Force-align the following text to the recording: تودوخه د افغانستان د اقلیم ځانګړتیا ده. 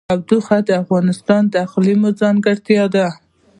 تودوخه 0.09 0.57
د 0.67 0.69
افغانستان 0.83 1.41
د 1.49 1.53
اقلیم 1.65 2.01
ځانګړتیا 2.19 2.83
ده. 2.95 3.07